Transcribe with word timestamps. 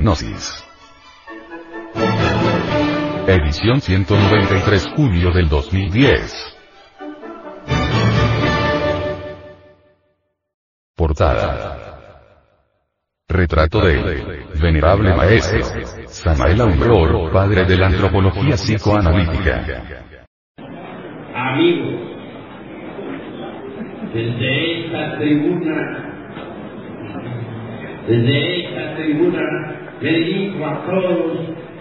Gnosis. 0.00 0.64
Edición 3.26 3.82
193 3.82 4.92
julio 4.96 5.30
del 5.30 5.46
2010. 5.50 6.56
Portada. 10.96 11.76
Retrato 13.28 13.80
del 13.82 14.46
venerable 14.60 15.14
maestro 15.14 15.60
Samael 16.06 16.62
Aumror, 16.62 17.30
padre 17.30 17.66
de 17.66 17.76
la 17.76 17.88
antropología 17.88 18.54
psicoanalítica. 18.54 20.02
Amigos, 21.34 22.00
desde 24.14 24.86
esta 24.86 25.18
tribuna, 25.18 26.06
desde 28.08 28.64
esta 28.64 28.96
tribuna 28.96 29.79
me 30.00 30.10
dirijo 30.10 30.66
a 30.66 30.84
todos 30.86 31.38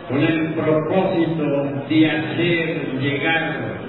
con 0.10 0.22
el 0.22 0.54
propósito 0.54 1.44
de 1.88 2.10
hacer 2.10 3.00
llegar 3.00 3.80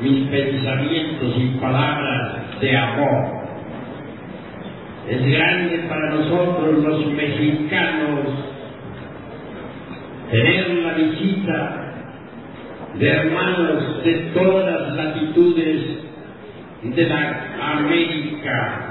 mis 0.00 0.28
pensamientos 0.28 1.34
y 1.36 1.58
palabras 1.60 2.60
de 2.60 2.76
amor. 2.76 3.44
Es 5.08 5.26
grande 5.26 5.78
para 5.88 6.10
nosotros 6.14 6.82
los 6.82 7.12
mexicanos 7.12 8.20
tener 10.30 10.70
la 10.70 10.94
visita 10.94 11.84
de 12.94 13.08
hermanos 13.08 14.04
de 14.04 14.12
todas 14.32 14.80
las 14.80 14.94
latitudes 14.96 15.82
de 16.82 17.06
la 17.06 17.78
América. 17.78 18.83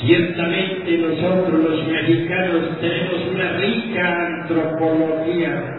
Ciertamente 0.00 0.98
nosotros 0.98 1.60
los 1.60 1.88
mexicanos 1.88 2.78
tenemos 2.80 3.26
una 3.34 3.52
rica 3.58 4.26
antropología 4.26 5.78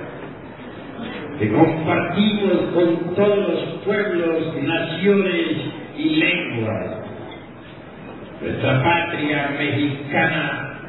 que 1.40 1.50
compartimos 1.50 2.58
con 2.74 3.16
todos 3.16 3.38
los 3.38 3.60
pueblos, 3.86 4.62
naciones 4.62 5.46
y 5.98 6.10
lenguas. 6.18 6.98
Nuestra 8.42 8.84
patria 8.84 9.56
mexicana 9.58 10.80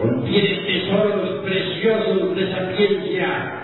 contiene 0.00 0.54
tesoros 0.66 1.44
preciosos 1.44 2.36
de 2.36 2.52
sapiencia 2.52 3.54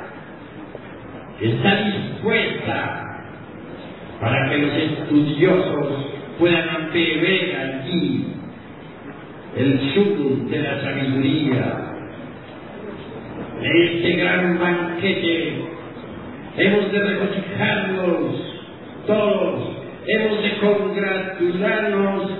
está 1.41 1.84
dispuesta 1.84 3.06
para 4.20 4.50
que 4.50 4.58
los 4.58 4.75
estudiosos 4.75 6.06
puedan 6.38 6.91
beber 6.92 7.56
allí 7.56 8.30
el 9.56 9.95
sumo 9.95 10.48
de 10.48 10.59
la 10.59 10.81
sabiduría. 10.81 11.87
En 13.62 13.77
este 13.83 14.12
gran 14.12 14.59
banquete 14.59 15.55
hemos 16.56 16.93
de 16.93 16.98
regocijarnos 16.98 18.51
todos, 19.06 19.77
hemos 20.06 20.43
de 20.43 20.53
congratularnos 20.59 22.31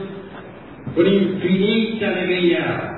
con 0.94 1.06
infinita 1.06 2.08
alegría. 2.08 2.97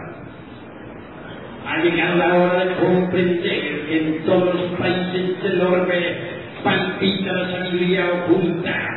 Ha 1.67 1.83
llegado 1.83 2.17
la 2.17 2.35
hora 2.35 2.65
de 2.65 2.75
comprender 2.75 3.87
que 3.89 3.99
en 3.99 4.25
todos 4.25 4.55
los 4.55 4.79
países 4.79 5.43
del 5.43 5.61
orbe 5.63 6.17
palpita 6.63 7.33
la 7.33 7.51
sabiduría 7.51 8.07
oculta. 8.25 8.92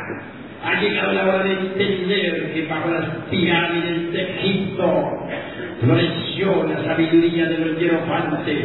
Ha 0.66 0.80
llegado 0.80 1.12
la 1.12 1.26
hora 1.26 1.44
de 1.44 1.52
entender 1.52 2.52
que 2.52 2.66
bajo 2.66 2.90
las 2.90 3.04
pirámides 3.30 4.12
de 4.12 4.22
Egipto 4.22 5.28
floreció 5.80 6.64
la 6.64 6.82
sabiduría 6.82 7.46
de 7.50 7.58
los 7.58 7.78
hierofantes. 7.78 8.64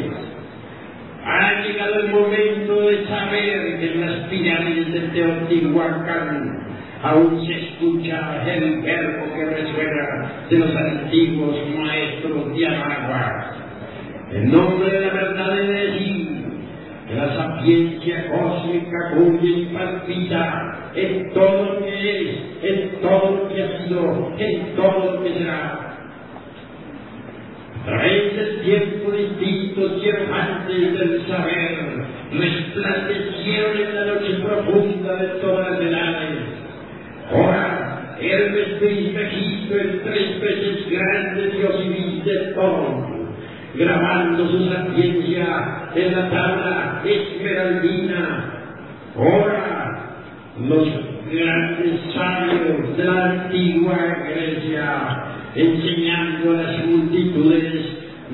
Ha 1.23 1.61
llegado 1.61 2.00
el 2.00 2.09
momento 2.09 2.81
de 2.90 3.06
saber 3.06 3.79
que 3.79 3.94
en 3.94 4.01
las 4.01 4.16
pirámides 4.29 4.94
de 4.94 5.00
Teotihuacán 5.09 6.66
aún 7.03 7.45
se 7.45 7.53
escucha 7.53 8.44
el 8.47 8.81
verbo 8.81 9.35
que 9.35 9.45
resuena 9.45 10.31
de 10.50 10.57
los 10.57 10.75
antiguos 10.75 11.56
maestros 11.78 12.57
de 12.57 12.66
Anagua. 12.66 13.51
En 14.31 14.51
nombre 14.51 14.90
de 14.90 15.01
la 15.01 15.13
verdad 15.13 15.53
de 15.53 15.67
decir 15.67 16.28
que 17.07 17.13
la 17.13 17.35
sapiencia 17.35 18.28
cósmica 18.31 19.11
cuya 19.13 19.50
y 19.50 19.69
en 20.96 21.34
todo 21.34 21.63
lo 21.66 21.79
que 21.79 22.22
es, 22.22 22.38
en 22.63 23.02
todo 23.02 23.31
lo 23.31 23.50
que 23.50 23.63
ha 23.63 23.78
sido, 23.84 24.34
en 24.38 24.75
todo 24.75 25.13
lo 25.13 25.24
que 25.24 25.34
será. 25.34 25.88
Través 27.85 28.35
del 28.35 28.62
tiempo 28.62 29.12
distintos 29.12 30.02
hierofantes 30.02 31.00
del 31.00 31.28
saber 31.28 32.06
resplandecieron 32.31 33.78
en 33.78 33.96
la 33.96 34.06
noche 34.06 34.34
profunda 34.44 35.16
de 35.16 35.28
todas 35.40 35.72
las 35.72 35.81
edades 35.81 36.62
Ahora, 37.31 38.18
Hermes 38.19 38.79
Trismegisto, 38.79 39.75
el 39.75 40.02
tres 40.02 40.41
veces 40.41 40.90
grande 40.90 41.47
Dios 41.58 41.75
y 41.85 42.22
de 42.29 42.38
todo, 42.53 43.06
grabando 43.75 44.50
su 44.50 44.69
sapiencia 44.69 45.90
en 45.96 46.12
la 46.12 46.29
tabla 46.29 47.02
esmeraldina. 47.06 48.53
Ahora, 49.16 49.60
los 50.67 50.88
grandes 51.31 52.13
sabios 52.13 52.97
de 52.97 53.03
la 53.03 53.25
antigua 53.31 53.97
Grecia, 54.29 55.23
enseñando 55.55 56.51
a 56.51 56.61
las 56.61 56.85
multitudes 56.85 57.73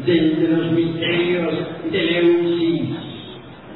desde 0.05 0.47
los 0.47 0.71
misterios 0.71 1.53
de 1.91 2.03
Leusis. 2.03 2.89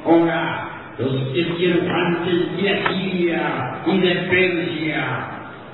Ahora, 0.04 0.94
los 0.98 1.36
esquirofantes 1.36 2.56
de 2.56 2.70
Asiria 2.70 3.82
y 3.86 3.98
de 3.98 4.14
Persia, 4.14 5.04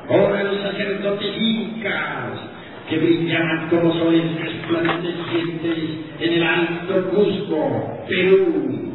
ahora 0.09 0.45
los 0.45 0.60
sacerdotes 0.62 1.37
incas, 1.39 2.41
que 2.89 2.99
brillaban 2.99 3.69
como 3.69 3.93
soles 3.95 4.25
resplandecientes 4.41 5.78
en 6.21 6.33
el 6.33 6.43
alto 6.43 7.10
Cusco, 7.10 8.05
Perú. 8.09 8.93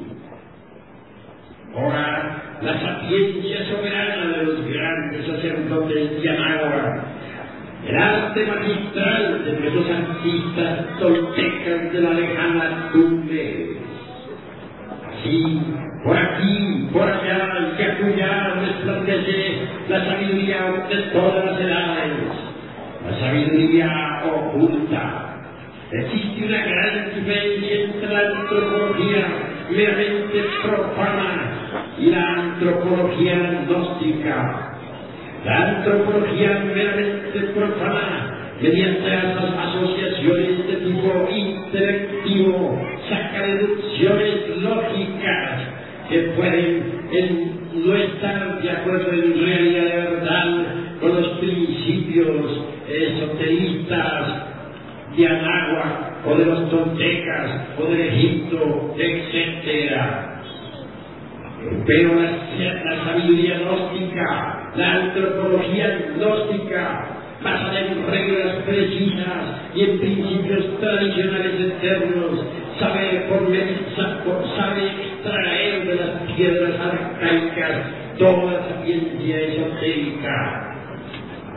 Ahora 1.76 2.43
la 2.64 2.80
sapiencia 2.80 3.66
soberana 3.66 4.38
de 4.38 4.44
los 4.46 4.66
grandes 4.66 5.26
sacerdotes 5.28 6.22
de 6.22 6.30
Anáhuac, 6.30 7.04
el 7.88 7.98
arte 7.98 8.46
magistral 8.46 9.44
de 9.44 9.52
nuestros 9.60 9.86
artistas 9.90 11.00
toltecas 11.00 11.92
de 11.92 12.02
la 12.02 12.14
lejana 12.14 12.90
Tumbes. 12.94 13.78
Así, 15.10 15.62
por 16.06 16.18
aquí, 16.18 16.88
por 16.94 17.04
allá, 17.04 17.76
y 17.78 17.84
acullá 17.84 18.54
resplandece 18.62 19.68
la 19.90 20.06
sabiduría 20.06 20.86
de 20.88 20.98
todas 21.12 21.46
las 21.46 21.60
edades, 21.60 22.12
la 23.10 23.20
sabiduría 23.20 24.22
oculta. 24.26 25.30
Existe 25.92 26.46
una 26.46 26.66
gran 26.66 27.14
diferencia 27.14 27.84
entre 27.84 28.14
la 28.14 28.20
antropología 28.20 29.26
meramente 29.70 30.46
profana 30.64 31.63
la 32.00 32.34
antropología 32.34 33.66
gnóstica. 33.68 34.70
La 35.46 35.70
antropología 35.70 36.64
meramente 36.74 37.40
profana, 37.54 38.56
mediante 38.62 39.10
las 39.10 39.36
asociaciones 39.38 40.68
de 40.68 40.76
tipo 40.78 41.30
intelectivo, 41.30 42.82
saca 43.10 43.46
deducciones 43.46 44.58
lógicas 44.62 45.60
que 46.10 46.20
pueden 46.36 46.94
en, 47.12 47.86
no 47.86 47.96
estar 47.96 48.62
de 48.62 48.72
acuerdo 48.72 49.12
en 49.12 49.46
realidad 49.46 49.84
verdad 49.84 50.66
con 51.02 51.16
los 51.16 51.28
principios 51.40 52.64
esoteristas 52.88 54.28
de 55.18 55.28
Anáhuac 55.28 56.26
o 56.26 56.36
de 56.36 56.46
los 56.46 56.70
toltecas 56.70 57.52
o 57.80 57.86
del 57.86 58.02
Egipto, 58.02 58.96
etc. 58.98 59.43
Pero 61.86 62.16
la, 62.16 62.32
la 62.84 63.04
sabiduría 63.06 63.60
gnóstica, 63.60 64.72
la 64.76 64.94
antropología 64.94 66.14
gnóstica, 66.16 67.24
basada 67.44 67.80
en 67.80 68.08
reglas 68.08 68.56
precisas 68.66 69.44
y 69.76 69.84
en 69.84 70.00
principios 70.00 70.80
tradicionales 70.80 71.60
eternos, 71.60 72.46
sabe, 72.80 73.26
por, 73.30 73.42
sabe 74.56 74.82
extraer 74.86 75.88
de 75.88 75.96
las 75.96 76.36
piedras 76.36 76.74
arcaicas 76.80 78.04
toda 78.18 78.68
sapiencia 78.70 79.42
esotérica. 79.42 80.70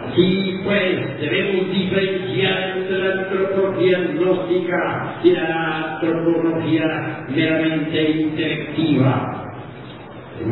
Así 0.09 0.61
pues, 0.65 1.21
debemos 1.21 1.73
diferenciar 1.73 2.79
entre 2.79 2.99
la 2.99 3.23
antropología 3.23 3.99
gnóstica 4.15 5.21
y 5.25 5.31
la 5.33 5.95
antropología 5.95 7.27
meramente 7.29 8.11
intelectiva. 8.11 9.36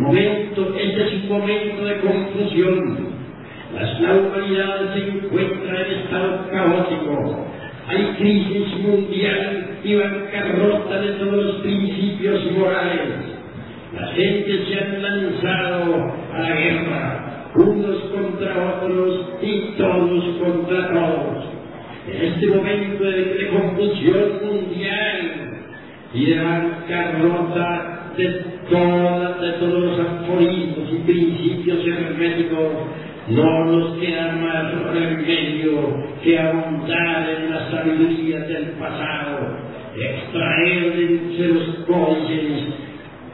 Momento, 0.01 0.75
este 0.77 1.03
es 1.03 1.13
un 1.23 1.29
momento 1.29 1.85
de 1.85 2.01
confusión. 2.01 3.15
La 3.75 4.15
humanidad 4.15 4.95
se 4.95 5.09
encuentra 5.09 5.87
en 5.87 5.93
estado 6.01 6.51
caótico. 6.51 7.47
Hay 7.87 8.15
crisis 8.19 8.79
mundial 8.81 9.79
y 9.85 9.95
bancarrota 9.95 11.01
de 11.01 11.13
todos 11.13 11.45
los 11.45 11.55
principios 11.57 12.53
morales. 12.53 13.35
La 13.95 14.07
gente 14.09 14.65
se 14.67 14.81
han 14.81 15.03
lanzado 15.03 16.13
a 16.33 16.39
la 16.41 16.57
guerra, 16.57 17.51
unos 17.55 17.97
contra 18.05 18.79
otros 18.79 19.21
y 19.43 19.61
todos 19.79 20.25
contra 20.39 20.93
todos. 20.93 21.45
En 22.09 22.33
este 22.33 22.47
momento 22.49 23.05
de, 23.05 23.49
confusión 23.49 24.41
mundial 24.45 25.61
y 26.13 26.25
de 26.27 26.41
bancarrota 26.41 28.13
de, 28.17 28.44
de 28.71 29.53
todos 29.59 29.83
los 29.83 30.01
aforismos 30.01 30.89
y 30.91 30.97
principios 31.05 31.87
herméticos, 31.87 32.73
no 33.29 33.65
nos 33.65 33.99
queda 33.99 34.33
más 34.33 34.93
remedio 34.93 36.05
que 36.23 36.39
ahondar 36.39 37.29
en 37.31 37.51
la 37.51 37.71
sabiduría 37.71 38.41
del 38.41 38.71
pasado, 38.79 39.57
extraer 39.97 40.97
de 40.97 41.49
los 41.49 41.75
códices 41.87 42.75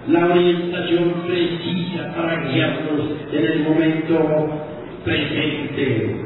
la 0.08 0.26
orientación 0.26 1.12
precisa 1.26 2.14
para 2.16 2.48
guiarnos 2.48 3.10
en 3.32 3.44
el 3.44 3.60
momento 3.60 4.64
presente. 5.04 6.16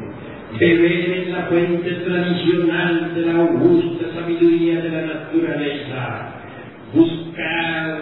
Beber 0.59 1.09
en 1.09 1.31
la 1.33 1.41
fuente 1.47 1.91
tradicional 1.91 3.13
de 3.13 3.21
la 3.21 3.33
augusta 3.41 4.05
sabiduría 4.13 4.81
de 4.81 4.89
la 4.89 5.01
naturaleza. 5.01 6.29
Buscar 6.93 7.54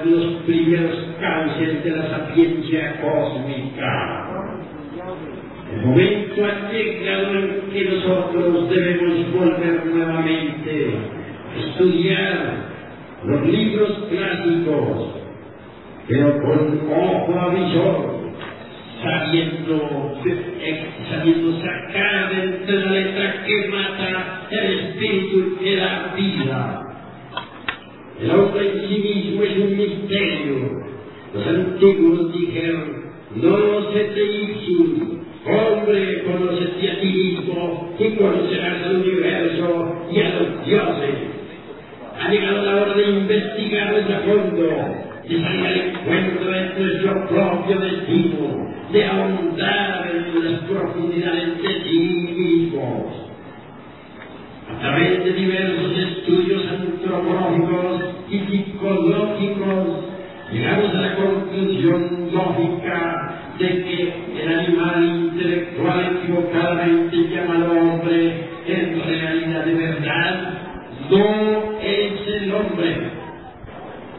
los 0.05 0.41
primeros 0.43 0.97
cauces 1.19 1.83
de 1.83 1.91
la 1.91 2.09
sapiencia 2.09 3.01
cósmica 3.01 4.33
el 5.73 5.85
momento 5.87 6.45
ha 6.45 6.71
llegado 6.71 7.39
en 7.39 7.61
que 7.71 7.83
nosotros 7.85 8.69
debemos 8.69 9.33
volver 9.33 9.85
nuevamente 9.87 10.93
a 11.51 11.59
estudiar 11.59 12.55
los 13.25 13.47
libros 13.47 13.91
clásicos, 14.09 15.15
pero 16.07 16.37
con 16.41 16.79
ojo 16.91 17.39
avisor, 17.39 18.19
sabiendo, 19.01 20.13
sabiendo 21.09 21.59
sacar 21.61 22.29
de 22.65 22.73
la 22.73 22.91
letra 22.91 23.43
que 23.45 23.67
mata 23.69 24.47
el 24.51 24.79
espíritu 24.79 25.57
que 25.59 25.75
da 25.77 26.13
vida. 26.15 26.82
El 28.23 28.31
hombre 28.31 28.69
en 28.69 28.87
sí 28.87 28.97
mismo 28.99 29.43
es 29.43 29.57
un 29.57 29.77
misterio. 29.77 30.83
Los 31.33 31.47
antiguos 31.47 32.33
dijeron, 32.33 33.03
no 33.35 33.91
se 33.91 33.99
te 33.99 34.23
ipsum, 34.23 35.23
Hombre, 35.45 36.23
conocete 36.23 36.89
a 36.89 36.99
ti 37.01 37.07
mismo 37.07 37.93
y 37.99 38.11
conocerás 38.11 38.83
al 38.83 38.95
universo 38.95 39.95
y 40.09 40.19
a 40.21 40.29
los 40.29 40.65
dioses. 40.65 41.15
Ha 42.17 42.29
llegado 42.29 42.61
la 42.61 42.81
hora 42.81 42.93
de 42.95 43.09
investigar 43.09 43.93
a 43.93 44.19
fondo, 44.19 44.69
de 45.27 45.41
salir 45.41 45.65
al 45.65 45.81
encuentro 45.81 46.49
de 46.49 46.79
nuestro 46.79 47.27
propio 47.27 47.77
destino, 47.77 48.73
de 48.93 49.05
ahondar 49.05 50.11
en 50.13 50.45
las 50.45 50.61
profundidades 50.61 51.61
de 51.61 51.83
sí 51.83 51.99
mismos. 51.99 53.23
A 54.71 54.79
través 54.79 55.25
de 55.25 55.33
diversos 55.33 55.97
estudios 55.97 56.63
antropológicos 56.69 58.02
y 58.29 58.39
psicológicos, 58.39 60.05
llegamos 60.51 60.89
a 60.95 61.01
la 61.01 61.15
conclusión 61.15 62.29
lógica 62.33 63.33
de 63.59 63.67
que 63.67 64.13
el 64.41 64.59
animal 64.59 65.03
intelectual 65.03 66.17
equivocadamente 66.17 67.15
llama 67.29 67.55
al 67.55 67.77
hombre, 67.77 68.33
en 68.67 69.01
realidad 69.05 69.65
de 69.65 69.73
verdad 69.73 70.53
no 71.09 71.79
es 71.81 72.41
el 72.41 72.53
hombre. 72.53 73.23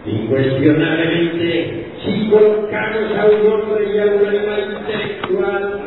Incuestionablemente, 0.06 1.86
si 2.04 2.28
colocamos 2.28 3.18
a 3.18 3.26
un 3.26 3.52
hombre 3.52 3.94
y 3.94 3.98
a 3.98 4.04
un 4.04 4.26
animal 4.26 4.78
intelectual 4.80 5.80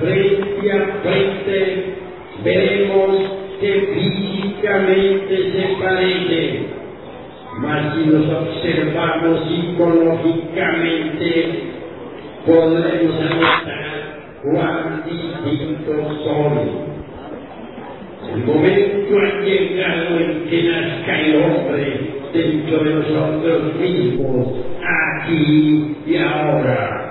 frente 0.00 0.72
a 0.72 1.00
frente, 1.02 1.94
veremos 2.44 3.46
que 3.60 3.72
físicamente 3.94 5.52
se 5.52 5.82
parecen. 5.82 6.66
Mas 7.58 7.94
si 7.94 8.04
los 8.10 8.26
psicológicamente, 9.34 11.30
podremos 12.46 13.14
anotar 13.20 13.86
cuán 14.42 15.02
distintos 15.04 16.02
son. 16.24 16.86
El 18.32 18.40
momento 18.44 19.18
ha 19.18 19.40
llegado 19.44 20.18
en 20.18 20.30
que 20.48 20.58
nazca 20.64 21.20
el 21.20 21.32
hombre 21.36 21.86
dentro 22.32 22.84
de 22.84 22.94
nosotros 22.94 23.74
mismos, 23.80 24.46
aquí 24.82 25.96
y 26.06 26.16
ahora. 26.16 27.02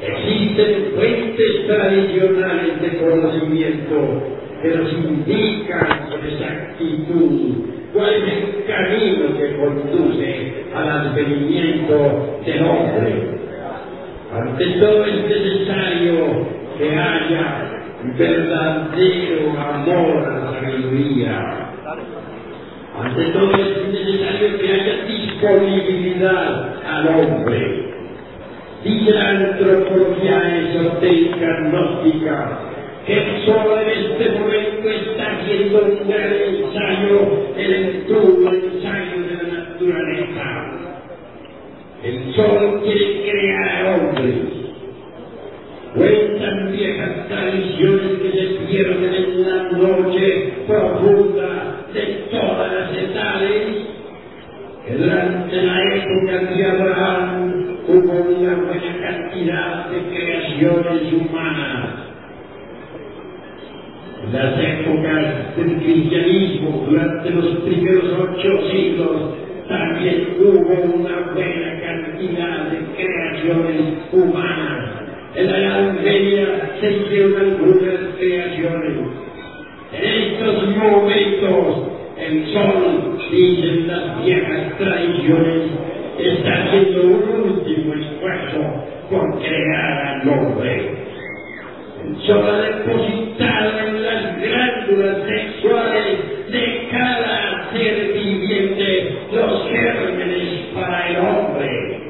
Existen 0.00 0.92
fuentes 0.94 1.66
tradicionales 1.66 2.82
de 2.82 2.88
conocimiento 2.98 3.96
que 4.60 4.68
nos 4.70 4.92
indican 4.92 6.08
con 6.10 6.26
exactitud 6.26 7.74
cuál 7.92 8.14
es 8.14 8.24
el 8.24 8.64
camino 8.66 9.38
que 9.38 9.56
conduce 9.56 10.63
al 10.74 10.90
advenimiento 10.90 12.40
del 12.44 12.64
hombre. 12.64 13.34
Ante 14.32 14.66
todo 14.80 15.04
es 15.04 15.28
necesario 15.28 16.46
que 16.76 16.90
haya 16.90 17.70
verdadero 18.18 19.50
amor 19.58 20.24
a 20.24 20.38
la 20.38 20.60
sabiduría. 20.60 21.70
Ante 23.00 23.24
todo 23.26 23.52
es 23.52 23.92
necesario 23.92 24.58
que 24.58 24.72
haya 24.72 25.04
disponibilidad 25.04 26.74
al 26.84 27.08
hombre. 27.08 27.84
Dice 28.82 29.12
la 29.12 29.28
antropología 29.30 30.58
esotérica 30.58 31.46
gnóstica 31.62 32.58
que 33.06 33.42
solo 33.46 33.80
en 33.80 33.88
este 33.88 34.30
momento 34.38 34.88
está 34.88 35.36
haciendo 35.36 35.84
un 35.84 36.08
gran 36.08 36.32
ensayo, 36.32 37.46
el 37.56 38.04
todo 38.06 38.52
ensayo 38.52 39.03
naturaleza. 39.84 40.44
El 42.02 42.34
sol 42.34 42.82
crear 42.84 43.33
glándulas 94.94 95.28
sexuales 95.28 96.50
de 96.50 96.88
cada 96.90 97.70
ser 97.72 98.12
viviente 98.12 99.18
los 99.32 99.68
gérmenes 99.68 100.60
para 100.74 101.08
el 101.08 101.16
hombre. 101.18 102.00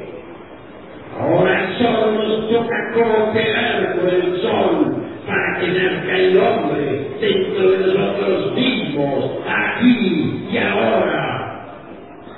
Ahora 1.18 1.70
solo 1.78 2.12
nos 2.12 2.50
toca 2.50 2.92
cooperar 2.92 3.96
con 3.96 4.08
el 4.08 4.40
sol 4.42 4.96
para 5.26 5.60
que 5.60 5.68
nazca 5.68 6.16
el 6.16 6.38
hombre 6.38 7.06
dentro 7.20 7.70
de 7.70 7.78
nosotros 7.78 8.54
mismos, 8.54 9.30
aquí 9.46 10.46
y 10.50 10.58
ahora. 10.58 11.40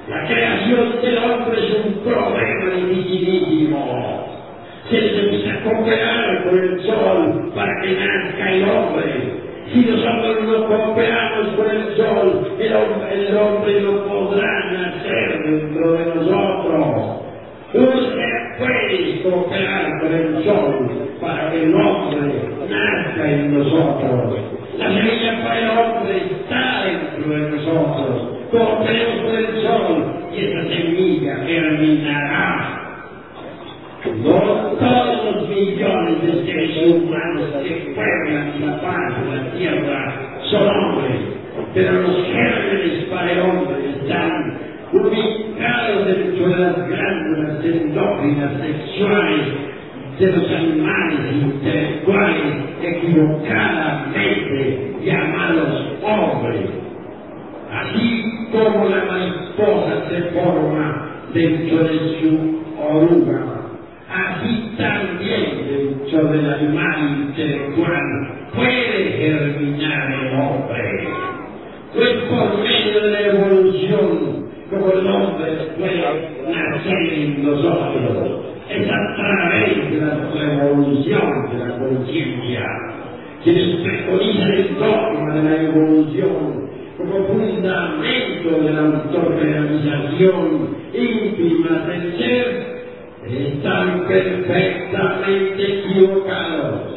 La 0.08 0.26
creación 0.28 1.02
del 1.02 1.18
hombre 1.18 1.58
es 1.66 1.84
un 1.84 1.94
problema 2.04 2.74
dificilísimo. 2.76 4.26
Se 4.88 5.00
necesita 5.00 5.64
cooperar 5.64 6.44
con 6.44 6.58
el 6.58 6.82
sol 6.82 7.52
para 7.56 7.72
que 7.82 7.92
nazca 7.92 8.52
el 8.52 8.68
hombre. 8.68 9.46
Si 9.72 9.80
nosotros 9.80 10.44
no 10.44 10.66
cooperamos 10.68 11.48
con 11.56 11.68
el 11.68 11.96
sol, 11.96 12.56
el 12.60 12.72
hombre, 12.72 13.28
el 13.28 13.36
hombre 13.36 13.80
no 13.80 14.04
podrá 14.04 14.70
nacer 14.70 15.42
dentro 15.44 15.92
de 15.92 16.06
nosotros. 16.14 17.22
Usted 17.74 18.58
puede 18.58 19.22
cooperar 19.24 20.00
con 20.00 20.14
el 20.14 20.44
sol 20.44 21.08
para 21.20 21.50
que 21.50 21.64
el 21.64 21.74
hombre 21.74 22.44
nazca 22.70 23.28
en 23.28 23.58
nosotros. 23.58 24.38
La 24.78 24.86
semilla 24.86 25.42
para 25.42 25.58
el 25.58 25.68
hombre 25.70 26.16
está 26.16 26.88
en 26.88 27.06
poderoso 28.52 29.32
del 29.32 29.62
sol, 29.62 30.14
y 30.32 30.44
esa 30.44 30.62
semilla 30.62 31.36
germinará. 31.44 32.82
No 34.22 34.38
todos 34.78 35.24
los 35.24 35.48
millones 35.48 36.22
de 36.86 36.86
seres 36.86 36.94
humanos 37.02 37.50
que 37.62 37.92
pueblan 37.94 38.60
la 38.60 38.80
paz 38.80 39.14
de 39.20 39.26
la 39.36 39.42
tierra 39.52 39.98
son 40.50 40.68
hombres, 40.68 41.20
pero 41.74 41.92
los 42.02 42.16
gérmenes 42.26 43.04
para 43.10 43.32
el 43.32 43.40
hombre 43.40 43.90
están 43.96 44.58
ubicados 44.92 46.06
dentro 46.06 46.48
de 46.48 46.56
las 46.56 46.88
glándulas 46.88 47.64
endógenas 47.64 48.52
sexuales 48.60 49.46
de 50.18 50.32
los 50.32 50.50
animales 50.50 51.20
intelectuales 51.42 52.54
equivocadamente 52.82 54.94
llamados 55.04 55.86
hombres. 56.02 56.70
Así 57.70 58.24
como 58.52 58.88
la 58.88 59.04
mariposa 59.04 60.08
se 60.08 60.22
forma 60.32 60.86
dentro 61.34 61.84
de 61.84 61.98
su 62.20 62.62
oruga, 62.80 63.42
así 64.08 64.72
también 64.78 65.66
dentro 65.68 66.32
del 66.32 66.50
intelectual 67.66 68.28
puede 68.54 69.12
germinar 69.12 70.12
el 70.12 70.40
hombre. 70.40 71.08
Pues 71.94 72.11
por 72.28 72.58
medio 72.58 73.00
de 73.00 73.11
la 73.11 73.20
evolución, 73.20 74.46
como 74.70 74.92
el 74.92 75.06
hombre 75.06 75.52
puede 75.78 76.02
nacer 76.52 77.12
en 77.12 77.44
nosotros, 77.44 78.44
es 78.68 78.88
a 78.88 79.16
través 79.16 79.90
de 79.90 79.96
la 80.00 80.14
revolución 80.35 81.50
de 81.52 81.58
la 81.58 81.78
conciencia, 81.78 82.66
quienes 83.42 83.76
preconizan 83.76 84.52
el 84.52 84.75
dogma 84.78 85.35
de 85.35 85.42
la 85.42 85.62
evolución 85.62 86.66
como 86.99 87.26
fundamento 87.26 88.50
de 88.62 88.73
la 88.73 88.80
autorrealización 88.80 90.76
íntima 90.94 91.87
del 91.87 92.18
ser, 92.18 92.76
están 93.26 94.06
perfectamente 94.06 95.80
equivocados. 95.80 96.95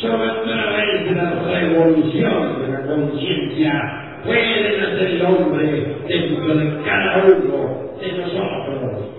Solo 0.00 0.24
a 0.24 0.42
través 0.42 1.04
de 1.04 1.14
la 1.14 1.30
revolución 1.44 2.62
de 2.62 2.68
la 2.72 2.86
conciencia 2.86 4.20
puede 4.24 4.78
nacer 4.78 5.10
el 5.10 5.22
hombre 5.26 5.94
dentro 6.08 6.54
de 6.54 6.82
cada 6.82 7.24
uno 7.24 7.98
de 8.00 8.12
nosotros. 8.12 9.10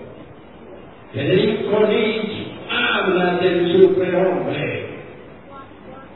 Federico 1.12 1.86
Nietzsche 1.86 2.46
habla 2.68 3.38
del 3.38 3.72
superhombre. 3.72 4.86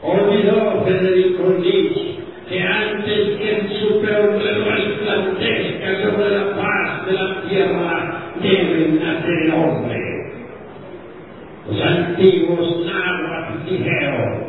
Olvidó 0.03 0.83
Federico 0.85 1.43
Nietzsche 1.59 2.17
que 2.49 2.61
antes 2.61 3.37
que 3.37 3.57
el 3.59 3.69
superhombre 3.69 4.53
resplandezca 4.53 6.01
sobre 6.01 6.29
la 6.29 6.55
paz 6.57 7.05
de 7.05 7.13
la 7.13 7.41
tierra, 7.47 8.33
debe 8.41 8.99
nacer 8.99 9.43
el 9.43 9.53
hombre. 9.53 9.97
Los 11.69 11.81
antiguos 11.81 12.85
náhuatl 12.85 13.69
dijeron, 13.69 14.46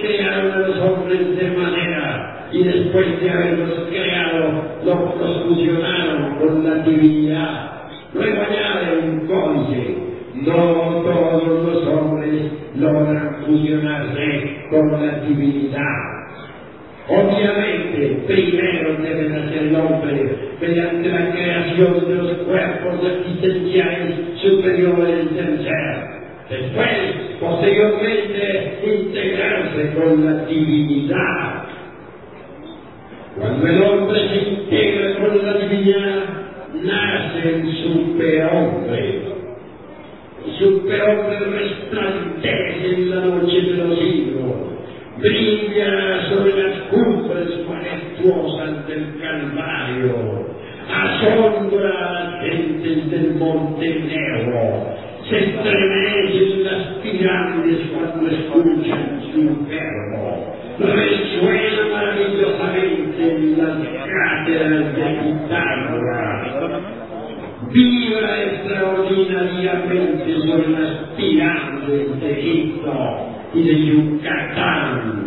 crearon 0.00 0.52
a 0.52 0.58
los 0.58 0.78
hombres 0.78 1.36
de 1.36 1.50
manera 1.50 2.48
y 2.52 2.62
después 2.62 3.20
de 3.20 3.30
haberlos 3.30 3.88
creado, 3.88 4.62
los 4.84 5.44
fusionaron 5.44 6.36
con 6.38 6.64
la 6.64 6.82
divinidad. 6.84 7.72
Luego 8.14 8.42
añade 8.42 8.98
un 8.98 9.26
códice, 9.26 9.96
no 10.34 11.02
todos 11.02 11.64
los 11.64 11.86
hombres 11.86 12.42
logran 12.76 13.44
fusionarse 13.46 14.66
con 14.70 14.92
la 14.92 15.18
divinidad. 15.20 16.16
Obviamente, 17.08 18.24
primero 18.26 18.96
debe 19.00 19.28
nacer 19.28 19.62
el 19.62 19.76
hombre 19.76 20.36
mediante 20.60 21.08
la 21.08 21.30
creación 21.30 22.08
de 22.08 22.14
los 22.16 22.32
cuerpos 22.38 23.00
existenciales 23.04 24.40
superiores 24.40 25.34
del 25.36 25.62
ser. 25.62 26.16
Después, 26.50 27.25
posteriormente, 27.40 28.80
integrarse 28.84 29.94
con 29.94 30.24
la 30.24 30.44
divinidad. 30.46 31.64
Cuando 33.38 33.66
el 33.66 33.82
hombre 33.82 34.28
se 34.28 34.50
integra 34.50 35.14
con 35.18 35.46
la 35.46 35.58
divinidad, 35.58 36.24
nace 36.82 37.48
el 37.48 37.76
superhombre. 37.76 39.22
El 40.46 40.58
superhombre 40.58 41.38
resplandece 41.38 42.94
en 42.94 43.10
la 43.10 43.16
noche 43.26 43.60
de 43.60 43.72
los 43.74 43.98
siglos, 43.98 44.54
brilla 45.18 46.28
sobre 46.30 46.62
las 46.62 46.78
cumbres 46.88 47.48
majestuosas 47.68 48.86
del 48.86 49.20
Calvario, 49.20 50.46
asombra 50.88 52.12
las 52.12 52.44
gentes 52.44 53.10
del 53.10 53.34
Monte 53.34 53.88
Negro, 53.88 55.05
se 55.28 55.38
estremecen 55.38 56.64
las 56.64 56.86
pirámides 57.02 57.80
cuando 57.92 58.28
escuchan 58.28 59.20
su 59.32 59.66
verbo, 59.66 60.54
resuena 60.78 61.82
maravillosamente 61.92 63.36
en 63.36 63.58
las 63.58 63.76
cátedras 64.06 64.94
de 64.94 65.04
Pitágoras, 65.22 66.42
vibra 67.72 68.42
extraordinariamente 68.44 70.26
sobre 70.46 70.68
las 70.68 70.92
pirámides 71.16 72.20
de 72.20 72.28
Egipto 72.30 72.92
y 73.54 73.62
de 73.64 73.74
Yucatán. 73.86 75.26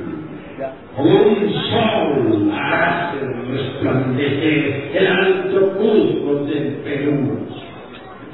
Un 0.97 1.53
sol 1.69 2.51
hace 2.53 3.19
resplandecer 3.51 4.91
el 4.93 5.07
alto 5.07 5.71
Cusco 5.77 6.45
del 6.45 6.67
Perú. 6.83 7.48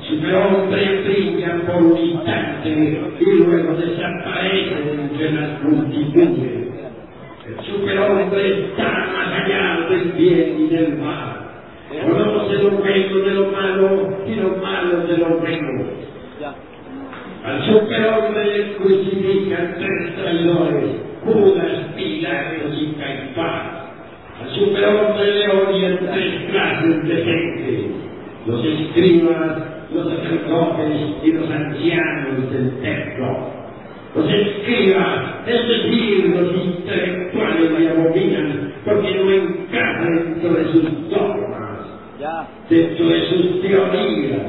Superhombre 0.08 1.02
brilla 1.02 1.62
por 1.66 1.82
un 1.82 1.98
instante 1.98 2.70
y 3.20 3.26
luego 3.40 3.74
desaparece 3.74 4.92
entre 4.94 5.32
las 5.32 5.64
multitudes. 5.64 6.66
El 7.48 7.66
superhombre 7.66 8.68
está 8.68 8.84
más 8.84 9.44
allá 9.44 9.88
del 9.90 10.12
bien 10.12 10.60
y 10.60 10.68
del 10.68 10.98
mal. 10.98 11.46
Conoce 11.90 12.54
lo 12.64 12.72
bueno 12.72 13.18
de 13.18 13.34
lo 13.34 13.52
malo 13.52 14.18
y 14.28 14.36
lo 14.36 14.50
malo 14.58 15.08
de 15.08 15.18
lo 15.18 15.40
bueno. 15.40 15.86
Al 17.44 17.66
superhombre 17.66 18.76
crucifican 18.78 19.76
tres 19.78 20.16
traidores, 20.16 20.96
Judas, 21.24 21.72
Pilatos 21.96 22.74
y 22.80 22.94
Caifás. 23.00 23.86
Al 24.42 24.50
superhombre 24.54 25.32
le 25.32 25.48
odian 25.50 25.98
tres 25.98 26.52
clases 26.52 27.08
de 27.08 27.16
gente, 27.24 27.92
los 28.46 28.66
escribas, 28.66 29.75
sacerdotes 30.36 31.24
y 31.24 31.32
los 31.32 31.50
ancianos 31.50 32.52
del 32.52 32.82
templo. 32.82 33.66
Los 34.16 34.32
escribas, 34.32 35.46
es 35.46 35.68
decir, 35.68 36.26
los 36.28 36.66
intelectuales 36.66 37.72
le 37.80 37.90
abominan 37.90 38.74
porque 38.86 39.16
no 39.16 39.32
encaja 39.32 40.06
dentro 40.06 40.54
de 40.54 40.72
sus 40.72 41.10
dogmas, 41.10 41.80
dentro 42.70 43.10
de 43.10 43.22
sus 43.30 43.62
teorías. 43.62 44.42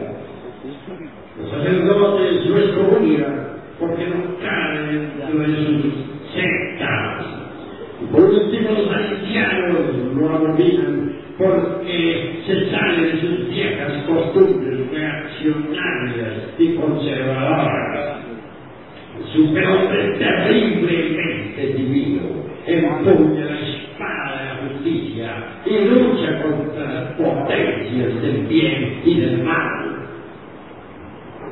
Los 1.40 1.50
sacerdotes 1.50 2.46
lo 2.46 2.58
escomunan 2.58 3.48
porque 3.80 4.06
no 4.06 4.38
caen 4.40 5.10
dentro 5.18 5.38
de 5.40 5.56
sus 5.56 5.84
sectas. 6.32 7.26
Y 8.02 8.12
por 8.12 8.22
último, 8.22 8.70
los 8.70 8.90
ancianos 8.92 9.80
lo 10.14 10.28
abominan 10.28 11.16
porque 11.38 12.42
se 12.46 12.70
sale 12.70 13.02
de 13.02 13.20
sus 13.20 13.48
viejas 13.50 13.92
costumbres 14.06 14.90
reaccionarias 14.90 16.34
y 16.58 16.74
conservadoras. 16.74 18.16
El 19.18 19.32
superhombre 19.32 20.18
terriblemente 20.18 21.66
divino 21.74 22.22
empuña 22.66 23.44
la 23.44 23.60
espada 23.60 24.40
de 24.40 24.44
la 24.46 24.56
justicia 24.68 25.28
y 25.66 25.84
lucha 25.84 26.42
contra 26.42 26.84
las 26.92 27.12
potencias 27.86 28.22
del 28.22 28.46
bien 28.46 29.00
y 29.04 29.20
del 29.20 29.42
mal. 29.42 29.96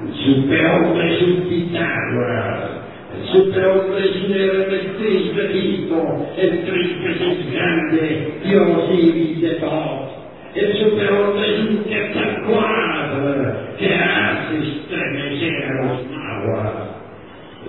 El 0.02 0.14
superhombre 0.14 1.14
es 1.14 1.22
un 1.22 1.48
Pitágoras. 1.48 2.70
El 3.14 3.28
superhombre 3.28 4.04
es 4.04 4.16
un 4.24 4.32
Hermetis 4.32 5.38
Egipto, 5.38 6.26
el 6.36 6.64
tríptico 6.64 7.24
es 7.30 7.52
grande, 7.52 8.32
Dios 8.44 8.90
y 8.92 9.40
de 9.40 9.50
todos. 9.54 10.10
El 10.54 10.76
superhombre 10.76 11.54
es 11.54 11.60
un 11.60 11.84
Quetzalcoatl 11.84 13.76
que 13.78 13.94
hace 13.94 14.54
estremecer 14.58 15.64
a 15.64 15.84
los 15.84 16.10
nahuas. 16.10 16.72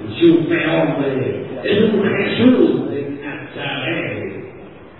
El 0.01 0.07
superhombre 0.19 1.45
es 1.63 1.81
un 1.81 2.03
Jesús 2.03 2.91
de 2.91 2.99
Nazaret. 3.23 4.45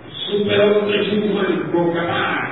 El 0.06 0.38
superhombre 0.38 1.00
es 1.00 1.12
un 1.12 1.20
cuerpo 1.32 1.92
capaz 1.92 2.45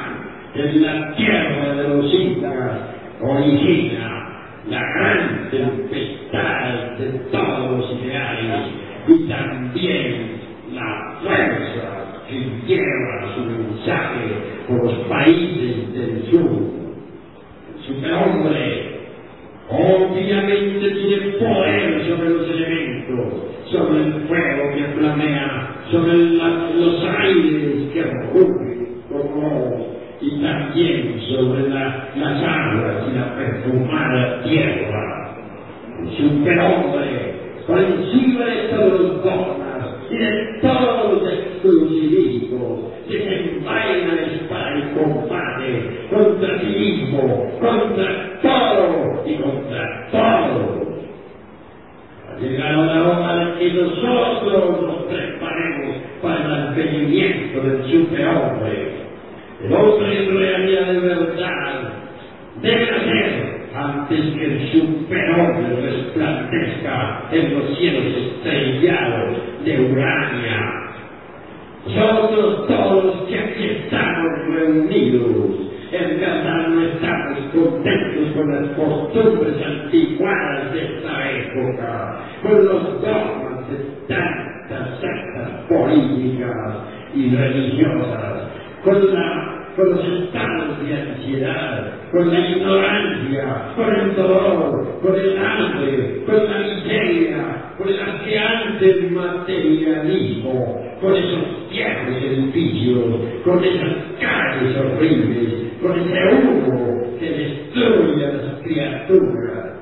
en 0.54 0.82
la 0.82 1.16
tierra 1.16 1.74
de 1.74 1.88
los 1.88 2.14
incas 2.14 2.78
origina 3.20 4.24
la 4.68 4.80
gran 4.80 5.50
tempestad 5.50 6.96
de 6.98 7.06
todos 7.30 7.78
los 7.78 8.02
ideales 8.02 8.66
y 9.08 9.28
también 9.28 10.40
la 10.72 11.18
fuerza 11.22 12.22
que 12.28 12.38
lleva 12.66 13.34
su 13.34 13.40
mensaje 13.44 14.26
por 14.68 14.84
los 14.84 14.94
países 15.08 15.92
del 15.92 16.30
sur. 16.30 16.62
Su 17.86 18.00
nombre 18.00 18.94
obviamente 19.68 20.90
tiene 20.90 21.26
poder 21.38 21.83
لا 32.14 32.23
Reunidos, 74.48 75.74
el 75.92 76.18
tratar 76.18 76.70
no 76.70 76.82
estamos 76.82 77.38
pues, 77.52 77.64
contentos 77.64 78.32
con 78.34 78.50
las 78.50 78.68
costumbres 78.76 79.54
antiguadas 79.64 80.72
de 80.72 80.84
esta 80.84 81.30
época, 81.30 82.18
con 82.42 82.64
los 82.64 83.00
dogmas 83.00 83.70
de 83.70 83.76
tantas 84.08 85.00
sectas 85.00 85.50
políticas 85.68 86.76
y 87.14 87.36
religiosas, 87.36 88.48
con, 88.82 89.14
la, 89.14 89.66
con 89.76 89.90
los 89.90 90.04
estados 90.04 90.84
de 90.84 90.94
ansiedad, 90.94 91.92
con 92.10 92.32
la 92.32 92.40
ignorancia, 92.40 93.72
con 93.76 93.94
el 93.94 94.16
dolor, 94.16 95.00
con 95.00 95.14
el 95.14 95.38
hambre, 95.38 96.22
con 96.26 96.44
la 96.44 96.58
miseria, 96.58 97.64
con 97.78 97.88
el 97.88 98.00
ansiante 98.00 99.10
materialismo, 99.10 100.82
con 101.00 101.14
esos 101.14 101.68
tiernos 101.70 102.22
edificios, 102.22 103.04
con 103.44 103.62
esas 103.62 104.03
caro 104.20 104.60
y 104.62 104.76
horrible, 104.76 105.70
con 105.80 105.92
ese 105.98 106.34
humo 106.34 107.18
que 107.18 107.30
destruye 107.30 108.26
a 108.26 108.32
las 108.32 108.62
criaturas. 108.62 109.74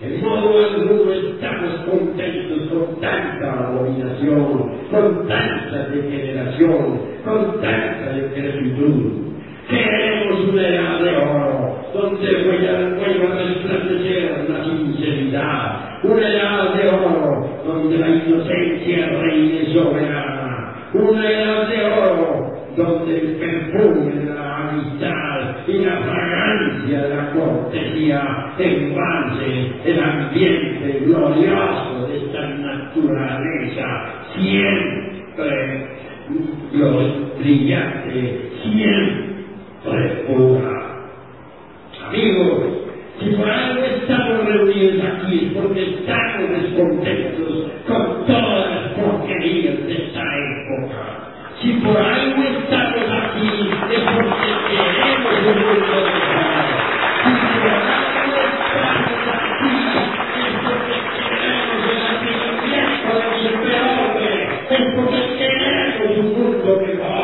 De 0.00 0.16
modo 0.16 0.58
alguno 0.64 1.12
estamos 1.12 1.74
contentos 1.84 2.68
con 2.70 3.00
tanta 3.00 3.68
abominación, 3.68 4.72
con 4.90 5.28
tanta 5.28 5.88
degeneración, 5.88 7.00
con 7.22 7.60
tanta 7.60 8.12
decrepitud. 8.14 9.30
Queremos 9.68 10.48
una 10.48 10.68
edad 10.68 11.00
de 11.00 11.16
oro, 11.16 11.84
donde 11.92 12.44
vuelva 12.44 13.34
a 13.34 13.42
resplandecer 13.42 14.48
la 14.48 14.64
sinceridad, 14.64 16.02
una 16.02 16.29
energía 27.90 28.54
embrase 28.58 29.72
el 29.84 30.00
ambiente 30.00 31.00
glorioso 31.04 32.06
de 32.08 32.18
esta 32.18 32.48
naturaleza. 32.48 33.86
look 66.64 66.82
at 66.82 67.19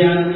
yang 0.00 0.32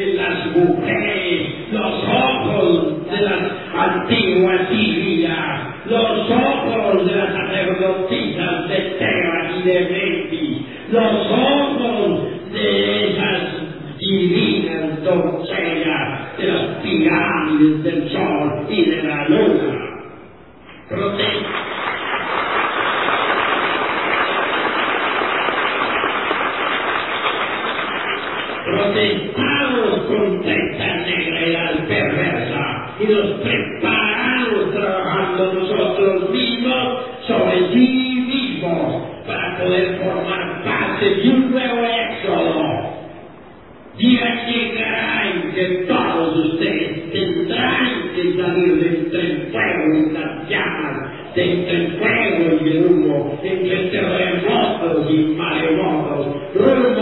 de 0.00 0.14
las 0.14 0.46
mujeres, 0.56 1.72
los 1.72 2.04
ojos 2.04 3.06
de 3.10 3.20
las 3.20 3.42
antiguas 3.76 4.68
sirias, 4.70 5.60
los 5.84 6.30
ojos 6.30 7.06
de 7.06 7.16
las 7.16 7.34
sacerdotisas 7.34 8.68
de 8.68 8.76
Tebas 8.98 9.58
y 9.58 9.68
de 9.68 9.80
Memphis, 9.90 10.58
los 10.90 11.30
ojos 11.30 11.69
y 50.50 50.54
las 50.54 50.58
llamas, 50.58 51.34
de 51.34 51.52
entre 51.52 51.76
el 51.76 51.92
fuego 51.92 52.64
y 52.64 52.68
el 52.70 52.86
humo, 52.86 53.38
entre 53.42 53.90
terremotos 53.90 55.10
y 55.10 55.16
maremotos, 55.36 56.26
rumbo 56.54 56.99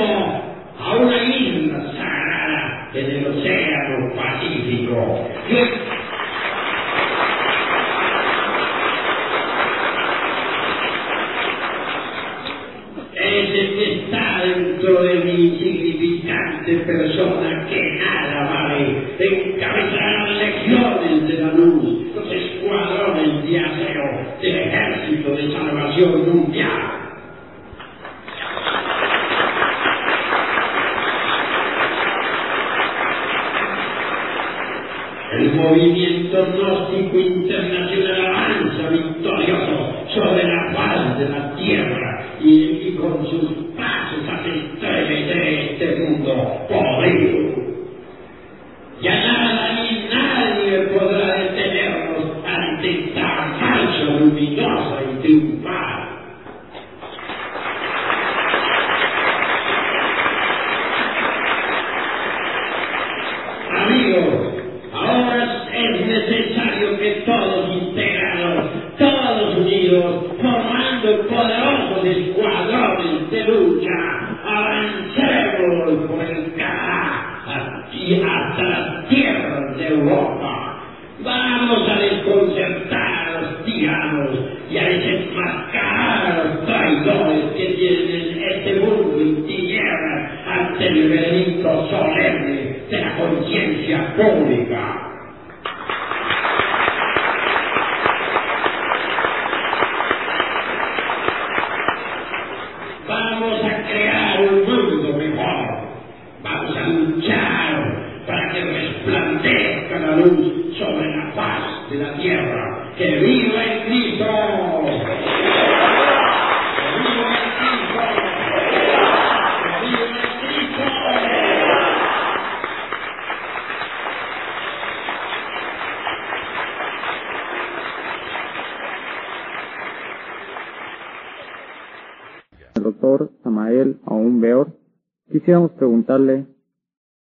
preguntarle 136.08 136.46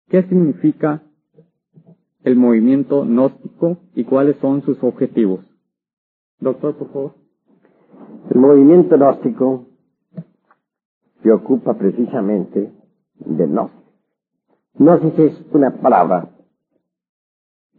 qué 0.08 0.24
significa 0.24 1.02
el 2.24 2.36
movimiento 2.38 3.04
gnóstico 3.04 3.78
y 3.94 4.06
cuáles 4.06 4.38
son 4.38 4.62
sus 4.62 4.82
objetivos. 4.84 5.42
Doctor, 6.40 6.76
por 6.78 6.88
favor. 6.92 7.14
El 8.30 8.40
movimiento 8.40 8.96
gnóstico 8.96 9.66
se 11.22 11.32
ocupa 11.32 11.74
precisamente 11.78 12.72
de 13.16 13.48
gnosis. 13.48 13.76
Gnosis 14.76 15.20
es 15.20 15.46
una 15.52 15.72
palabra 15.82 16.30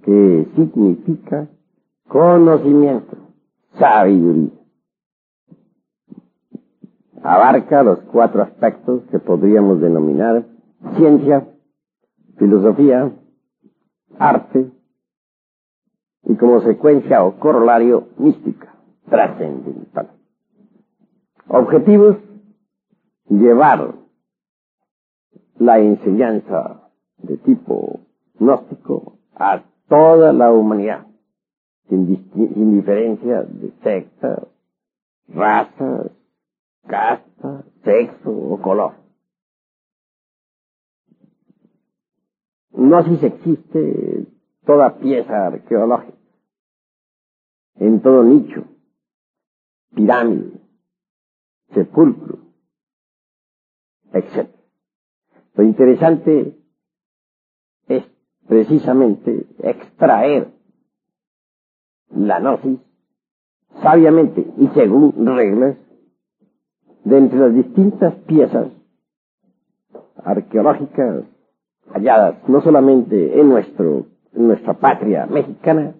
que 0.04 0.48
significa 0.54 1.48
conocimiento, 2.08 3.16
sabiduría. 3.78 4.50
Abarca 7.22 7.82
los 7.82 8.00
cuatro 8.12 8.42
aspectos 8.42 9.02
que 9.10 9.18
podríamos 9.18 9.80
denominar 9.80 10.49
ciencia, 10.96 11.46
filosofía, 12.38 13.12
arte 14.18 14.70
y 16.24 16.36
como 16.36 16.60
secuencia 16.60 17.24
o 17.24 17.38
corolario 17.38 18.08
mística, 18.18 18.74
trascendental. 19.08 20.10
Objetivos, 21.48 22.16
llevar 23.28 23.94
la 25.58 25.78
enseñanza 25.78 26.90
de 27.18 27.36
tipo 27.38 28.00
gnóstico 28.38 29.18
a 29.34 29.62
toda 29.88 30.32
la 30.32 30.52
humanidad, 30.52 31.06
sin, 31.88 32.30
sin 32.34 32.76
diferencia 32.76 33.42
de 33.42 33.72
secta, 33.82 34.46
raza, 35.28 36.10
casta, 36.86 37.64
sexo 37.84 38.30
o 38.30 38.60
color. 38.60 38.92
Gnosis 42.80 43.22
existe 43.22 44.26
toda 44.64 44.96
pieza 44.98 45.48
arqueológica, 45.48 46.16
en 47.74 48.00
todo 48.00 48.24
nicho, 48.24 48.64
pirámide, 49.94 50.52
sepulcro, 51.74 52.38
etc. 54.14 54.48
Lo 55.56 55.64
interesante 55.64 56.56
es 57.86 58.04
precisamente 58.48 59.46
extraer 59.58 60.50
la 62.08 62.40
gnosis 62.40 62.80
sabiamente 63.82 64.54
y 64.56 64.68
según 64.68 65.26
reglas 65.26 65.76
de 67.04 67.18
entre 67.18 67.40
las 67.40 67.54
distintas 67.54 68.14
piezas 68.20 68.72
arqueológicas 70.16 71.26
halladas 71.94 72.36
no 72.48 72.60
solamente 72.62 73.38
en 73.38 73.48
nuestro 73.48 74.06
en 74.32 74.46
nuestra 74.46 74.74
patria 74.74 75.26
mexicana, 75.26 75.94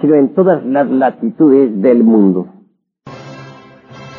sino 0.00 0.14
en 0.14 0.34
todas 0.34 0.64
las 0.64 0.88
latitudes 0.88 1.80
del 1.80 2.04
mundo. 2.04 2.46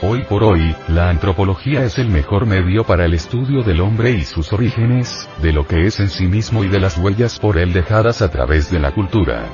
Hoy 0.01 0.23
por 0.27 0.43
hoy, 0.43 0.75
la 0.89 1.09
antropología 1.09 1.85
es 1.85 1.97
el 1.97 2.09
mejor 2.09 2.45
medio 2.45 2.83
para 2.83 3.05
el 3.05 3.13
estudio 3.13 3.63
del 3.63 3.79
hombre 3.79 4.11
y 4.11 4.23
sus 4.23 4.51
orígenes, 4.51 5.29
de 5.41 5.53
lo 5.53 5.65
que 5.65 5.85
es 5.85 6.01
en 6.01 6.09
sí 6.09 6.27
mismo 6.27 6.65
y 6.65 6.67
de 6.67 6.81
las 6.81 6.97
huellas 6.97 7.39
por 7.39 7.57
él 7.57 7.71
dejadas 7.71 8.21
a 8.21 8.29
través 8.29 8.69
de 8.69 8.79
la 8.79 8.91
cultura. 8.93 9.45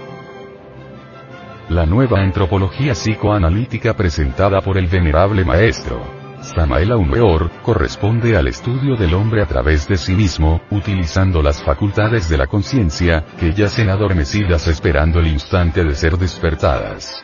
La 1.70 1.86
nueva 1.86 2.20
antropología 2.20 2.94
psicoanalítica 2.94 3.94
presentada 3.94 4.62
por 4.62 4.80
el 4.80 4.88
venerable 4.88 5.46
maestro 5.46 6.18
Samael 6.41 6.91
Aumeor, 6.91 7.52
corresponde 7.62 8.38
al 8.38 8.47
estudio 8.47 8.95
del 8.95 9.13
hombre 9.13 9.41
a 9.41 9.45
través 9.45 9.88
de 9.88 9.97
sí 9.97 10.13
mismo, 10.13 10.62
utilizando 10.71 11.41
las 11.41 11.62
facultades 11.62 12.30
de 12.30 12.38
la 12.38 12.47
conciencia, 12.47 13.25
que 13.39 13.54
yacen 13.54 13.89
adormecidas 13.89 14.67
esperando 14.67 15.19
el 15.19 15.28
instante 15.28 15.84
de 15.84 15.95
ser 15.95 16.17
despertadas. 16.17 17.23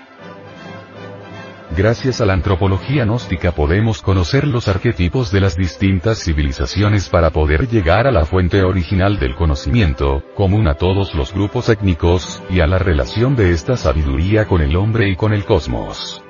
Gracias 1.76 2.22
a 2.22 2.26
la 2.26 2.34
antropología 2.34 3.04
gnóstica 3.04 3.52
podemos 3.52 4.02
conocer 4.02 4.48
los 4.48 4.68
arquetipos 4.68 5.32
de 5.32 5.42
las 5.42 5.58
distintas 5.58 6.24
civilizaciones 6.24 7.10
para 7.10 7.32
poder 7.32 7.68
llegar 7.68 8.08
a 8.08 8.12
la 8.12 8.26
fuente 8.26 8.64
original 8.64 9.20
del 9.20 9.36
conocimiento, 9.36 10.24
común 10.36 10.68
a 10.68 10.76
todos 10.76 11.14
los 11.16 11.34
grupos 11.34 11.68
étnicos, 11.68 12.42
y 12.50 12.62
a 12.62 12.68
la 12.68 12.78
relación 12.78 13.36
de 13.36 13.52
esta 13.52 13.76
sabiduría 13.76 14.46
con 14.46 14.62
el 14.62 14.76
hombre 14.76 15.10
y 15.10 15.16
con 15.16 15.34
el 15.34 15.44
cosmos. 15.44 16.25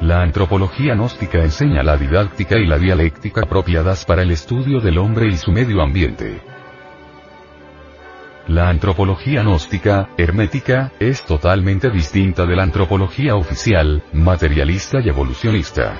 La 0.00 0.22
antropología 0.22 0.94
gnóstica 0.94 1.38
enseña 1.38 1.82
la 1.82 1.96
didáctica 1.96 2.58
y 2.58 2.66
la 2.66 2.78
dialéctica 2.78 3.42
apropiadas 3.42 4.04
para 4.04 4.22
el 4.22 4.32
estudio 4.32 4.80
del 4.80 4.98
hombre 4.98 5.28
y 5.28 5.36
su 5.36 5.52
medio 5.52 5.80
ambiente. 5.80 6.40
La 8.48 8.68
antropología 8.68 9.42
gnóstica, 9.42 10.10
hermética, 10.18 10.92
es 10.98 11.24
totalmente 11.24 11.90
distinta 11.90 12.44
de 12.44 12.56
la 12.56 12.64
antropología 12.64 13.36
oficial, 13.36 14.02
materialista 14.12 15.00
y 15.00 15.08
evolucionista. 15.08 15.96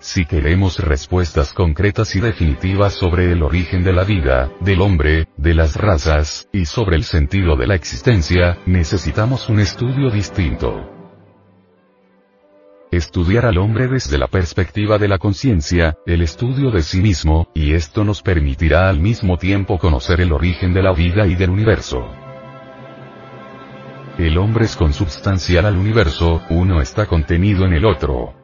Si 0.00 0.24
queremos 0.24 0.80
respuestas 0.80 1.52
concretas 1.52 2.16
y 2.16 2.20
definitivas 2.20 2.94
sobre 2.94 3.30
el 3.32 3.42
origen 3.42 3.84
de 3.84 3.92
la 3.92 4.04
vida, 4.04 4.50
del 4.60 4.80
hombre, 4.80 5.28
de 5.36 5.54
las 5.54 5.76
razas, 5.76 6.48
y 6.52 6.64
sobre 6.64 6.96
el 6.96 7.04
sentido 7.04 7.56
de 7.56 7.66
la 7.66 7.74
existencia, 7.74 8.58
necesitamos 8.66 9.48
un 9.48 9.60
estudio 9.60 10.10
distinto. 10.10 10.93
Estudiar 12.94 13.44
al 13.44 13.58
hombre 13.58 13.88
desde 13.88 14.18
la 14.18 14.28
perspectiva 14.28 14.98
de 14.98 15.08
la 15.08 15.18
conciencia, 15.18 15.98
el 16.06 16.22
estudio 16.22 16.70
de 16.70 16.80
sí 16.80 17.00
mismo, 17.00 17.48
y 17.52 17.72
esto 17.72 18.04
nos 18.04 18.22
permitirá 18.22 18.88
al 18.88 19.00
mismo 19.00 19.36
tiempo 19.36 19.80
conocer 19.80 20.20
el 20.20 20.30
origen 20.30 20.72
de 20.72 20.80
la 20.80 20.92
vida 20.92 21.26
y 21.26 21.34
del 21.34 21.50
universo. 21.50 22.08
El 24.16 24.38
hombre 24.38 24.66
es 24.66 24.76
consubstancial 24.76 25.66
al 25.66 25.76
universo, 25.76 26.42
uno 26.50 26.80
está 26.80 27.06
contenido 27.06 27.64
en 27.64 27.72
el 27.72 27.84
otro. 27.84 28.43